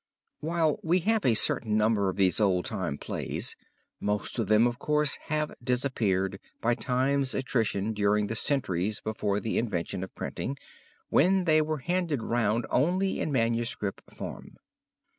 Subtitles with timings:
[0.39, 3.55] While we have a certain number of these old time plays,
[3.99, 9.59] most of them, of course, have disappeared by time's attrition during the centuries before the
[9.59, 10.57] invention of printing,
[11.09, 14.55] when they were handed round only in manuscript form.